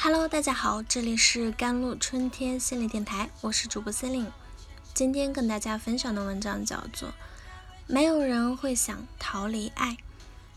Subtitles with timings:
[0.00, 4.32] Hello，大家好，这里是甘露春天心理电台，我是主播 c e l i n e
[4.94, 7.08] 今天跟大家分享的文章叫做
[7.88, 9.96] 《没有人会想逃离爱，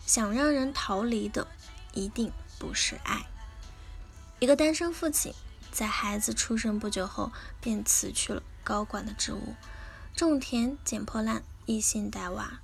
[0.06, 1.47] 想让人逃离的
[1.94, 3.15] 一定不是爱》。
[4.38, 5.33] 一个单身父亲
[5.71, 9.55] 在孩子出生不久后便辞去了高管的职务，
[10.15, 12.60] 种田、捡破烂，一心带娃。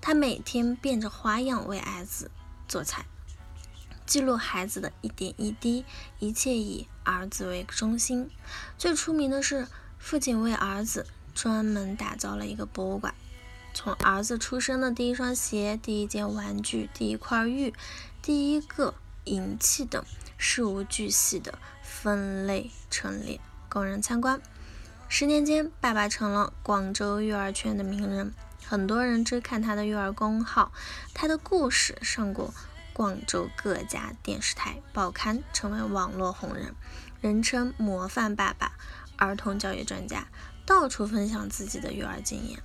[0.00, 2.30] 他每天变着花样为儿子
[2.66, 3.04] 做菜。
[4.06, 5.84] 记录孩子的一点一滴，
[6.20, 8.30] 一切以儿子为中心。
[8.78, 9.66] 最出名的是，
[9.98, 13.12] 父亲为儿子专门打造了一个博物馆，
[13.74, 17.74] 从儿子出生的第一双鞋、第一件玩具、第一块玉、
[18.22, 20.04] 第一个银器等
[20.38, 24.40] 事无巨细的分类陈列，供人参观。
[25.08, 28.32] 十年间，爸爸成了广州育儿圈的名人，
[28.64, 30.70] 很多人追看他的育儿公号，
[31.12, 32.54] 他的故事上过。
[32.96, 36.74] 广州各家电视台、报刊成为网络红人，
[37.20, 38.72] 人称“模范爸爸”、
[39.18, 40.28] 儿童教育专家，
[40.64, 42.58] 到处分享自己的育儿经验。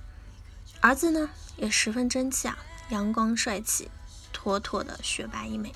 [0.80, 2.56] 儿子呢，也十分争气啊，
[2.88, 3.90] 阳光帅气，
[4.32, 5.74] 妥妥的学霸一枚。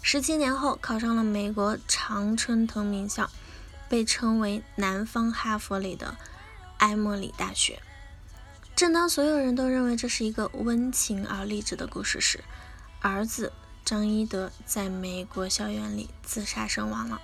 [0.00, 3.28] 十七年后，考上了美国常春藤名校，
[3.90, 6.16] 被称为“南方哈佛”里的
[6.78, 7.82] 埃默里大学。
[8.74, 12.42] 正当所有人都认为这是一个温情而励志的故事时，
[13.02, 13.52] 儿子。
[13.92, 17.20] 张一德在美国校园里自杀身亡了。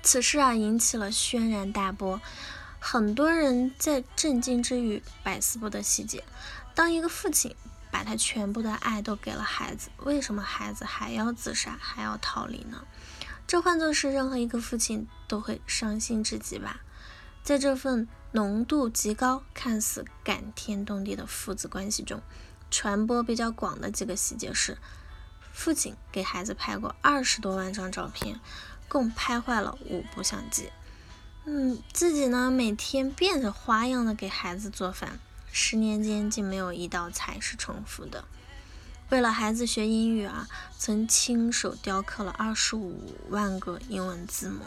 [0.00, 2.20] 此事啊，引起了轩然大波，
[2.78, 6.22] 很多人在震惊之余百思不得其解。
[6.76, 7.56] 当一个父亲
[7.90, 12.84] 把他全部的爱都给了孩子，为什么孩子还要自杀，还要逃离呢？
[13.48, 16.82] 这换作是任何一个父亲都会伤心至极吧。
[17.42, 22.22] 在这份浓度极高、看似感天动地的父子关系中，
[22.70, 24.78] 传播比较广的几个细节是。
[25.56, 28.38] 父亲给孩子拍过二十多万张照片，
[28.88, 30.70] 共拍坏了五部相机。
[31.46, 35.18] 嗯，自己呢每天变着花样的给孩子做饭，
[35.50, 38.26] 十年间竟没有一道菜是重复的。
[39.08, 40.46] 为了孩子学英语啊，
[40.78, 44.60] 曾亲手雕刻了二十五万个英文字母。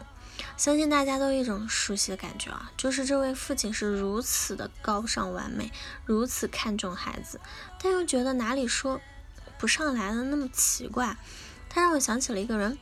[0.57, 5.71] 相信大家都有一种熟悉的感觉啊，就是这位父亲是如此的高尚完美，
[6.03, 7.39] 如此看重孩子，
[7.79, 8.99] 但又觉得哪里说。
[9.59, 11.17] 不上来的那么奇怪，
[11.67, 12.77] 他让我想起了一个人，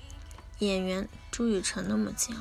[0.60, 2.38] 演员朱雨辰的母亲。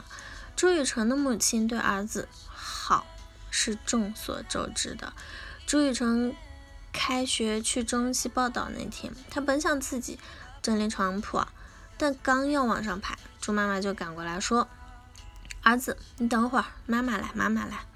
[0.55, 3.07] 朱雨辰的母亲对儿子好
[3.51, 5.15] 是众所周知的。
[5.67, 6.37] 朱雨辰
[6.93, 10.19] 开学去中戏报道那天，他本想自己
[10.61, 11.43] 整理床铺，
[11.97, 14.69] 但刚要往上爬，朱妈妈就赶过来说
[15.65, 17.87] ：“儿子，你等会儿，妈妈来，妈妈来。”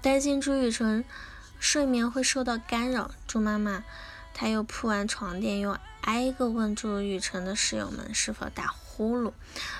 [0.00, 1.04] 担心朱雨辰
[1.60, 3.84] 睡眠会受到干扰，朱妈妈。
[4.34, 9.32] 他又铺完床垫，又挨个问朱雨辰的室友们是否打呼噜。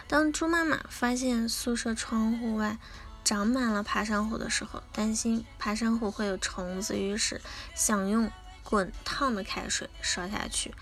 [0.07, 2.79] 当猪妈妈发现宿舍窗户外
[3.25, 7.41] 长满了爬山虎的时候，担心爬山虎会有虫子，于是
[7.75, 8.31] 想用
[8.63, 10.75] 滚烫的开水烧下去，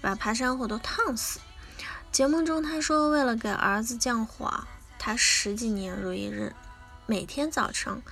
[0.00, 1.40] 把爬山虎都烫死。
[2.10, 4.64] 节目中他说，为了给儿子降火，
[4.98, 6.54] 他十几年如一日，
[7.06, 8.02] 每天早晨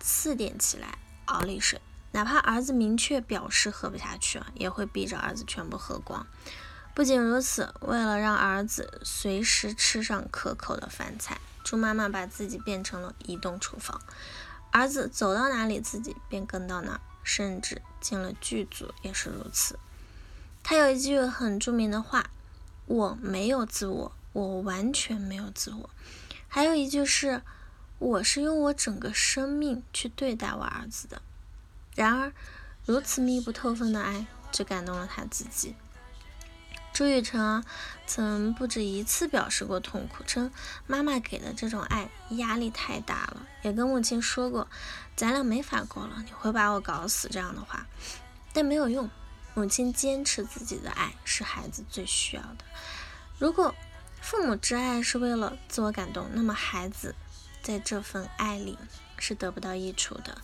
[0.00, 1.80] 四点起来熬里水。
[2.12, 6.26] 哪怕儿子明确表示喝不下去，也会逼着儿子全部喝光。
[6.94, 14.00] 不仅如此，为了让儿子随时吃上可口的饭菜，猪妈妈把自己变成了移动厨房。
[14.70, 19.78] 儿子走到哪里，自己便跟到哪，甚至进了剧组也是如此。
[20.62, 22.30] 他有一句很著名的话
[22.84, 25.90] ：“我没有自我，我完全没有自我。”
[26.46, 27.42] 还有一句是
[27.98, 31.22] ：“我是用我整个生命去对待我儿子的。”
[31.94, 32.32] 然而，
[32.86, 35.74] 如此密不透风的爱，只感动了他自己。
[36.92, 37.64] 朱雨辰，
[38.06, 40.52] 曾不止一次表示过痛苦，称
[40.86, 44.68] 妈妈给的这种爱压力太大了，也跟母亲说过
[45.16, 47.86] ：“咱俩没法过了，你会把我搞死。”这样的话，
[48.52, 49.08] 但没有用。
[49.54, 52.64] 母亲坚持自己的爱是孩子最需要的。
[53.38, 53.74] 如果
[54.20, 57.14] 父母之爱是为了自我感动，那么孩子
[57.62, 58.78] 在这份爱里
[59.18, 60.42] 是得不到益处的。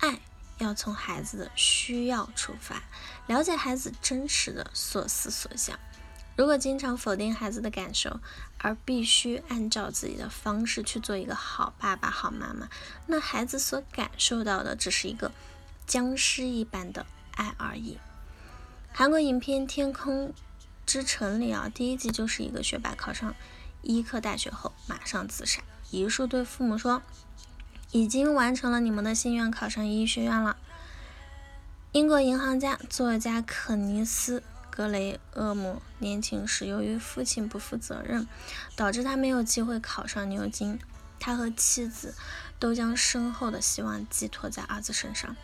[0.00, 0.20] 爱。
[0.62, 2.82] 要从孩子的需要出发，
[3.26, 5.78] 了解孩子真实的所思所想。
[6.36, 8.20] 如果经常否定孩子的感受，
[8.58, 12.68] 而必须按照自己的方式去做一个好爸爸、好妈妈，
[13.06, 15.32] 那孩子所感受到的只是一个
[15.86, 17.98] 僵尸一般的爱而已。
[18.92, 20.32] 韩国影片《天空
[20.86, 23.34] 之城》里啊，第一集就是一个学霸考上
[23.82, 27.02] 医科大学后马上自杀，遗书对父母说。
[27.94, 30.51] 已经完成了你们的心愿，考上医学院了。
[31.92, 34.40] 英国银行家、作家肯尼斯·
[34.70, 38.26] 格雷厄姆年轻时由于父亲不负责任，
[38.74, 40.80] 导致他没有机会考上牛津。
[41.20, 42.14] 他和妻子
[42.58, 45.36] 都将深厚的希望寄托在儿子身上。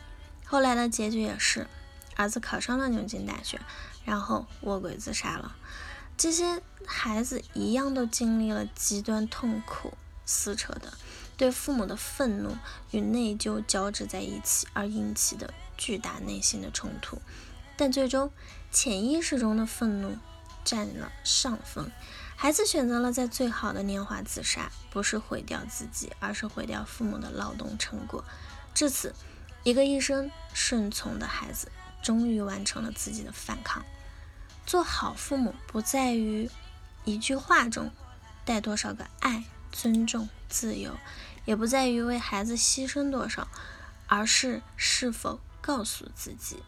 [0.47, 1.67] 后来的结局也是，
[2.17, 3.61] 儿子考上了牛津大学，
[4.07, 5.55] 然后卧轨自杀了。
[6.17, 9.93] 这些孩子一样都经历了极端痛苦
[10.25, 10.95] 撕扯的。
[11.37, 12.57] 对父母的愤怒
[12.91, 17.23] 与内疚交织在一起而引起的巨大内心的冲突，
[17.77, 18.31] 但最终
[18.71, 20.19] 潜意识中的愤怒
[20.65, 21.91] 占了上风。
[22.37, 28.25] 孩子选择了在最好的年华自杀，不是毁掉自己，而是毁掉父母的劳动成果。
[28.75, 29.15] 至此，
[29.63, 31.73] 一个一生顺从的孩子
[32.03, 33.85] 终于完成了自己的反抗。
[34.67, 36.51] 做好父母，不在于
[37.05, 37.91] 一句话中
[38.45, 40.97] 带多少个爱、尊重、自由。
[41.45, 43.49] 也不在于为孩子牺牲多少，
[44.07, 46.63] 而是是否告诉自己，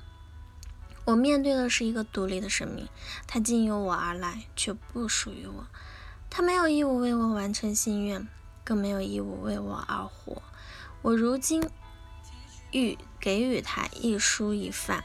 [1.06, 2.86] 我面对的是一个独立的生命，
[3.26, 5.66] 他经由我而来，却不属于我。
[6.28, 8.28] 他没有义务为我完成心愿，
[8.62, 10.42] 更没有义务为我而活。
[11.00, 11.66] 我如今
[12.72, 15.02] 欲给予他一蔬一饭，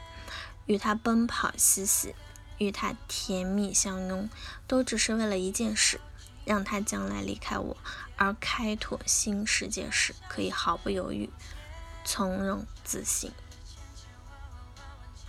[0.65, 2.13] 与他奔跑嬉戏，
[2.57, 4.30] 与他甜蜜相拥，
[4.68, 6.01] 都只是为了一件事。
[6.44, 7.77] 让他将来离开我
[8.18, 11.30] 而开拓新世界时，可以毫不犹豫、
[12.03, 13.31] 从容自信。